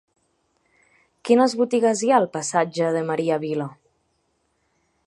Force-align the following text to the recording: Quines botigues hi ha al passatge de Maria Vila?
Quines 1.29 1.53
botigues 1.59 2.01
hi 2.01 2.09
ha 2.13 2.17
al 2.23 2.27
passatge 2.39 2.91
de 2.97 3.05
Maria 3.11 3.39
Vila? 3.47 3.71